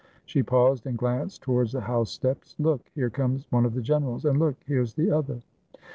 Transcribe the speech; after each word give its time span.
She 0.25 0.41
paused 0.41 0.87
and 0.87 0.97
glanced 0.97 1.43
towards 1.43 1.73
the 1.73 1.81
house 1.81 2.09
steps: 2.09 2.55
"Look! 2.57 2.89
here 2.95 3.11
comes 3.11 3.45
one 3.51 3.65
of 3.67 3.75
the 3.75 3.83
generals— 3.83 4.25
and 4.25 4.39
look! 4.39 4.55
here 4.65 4.83
's 4.83 4.95
the 4.95 5.11
other." 5.11 5.43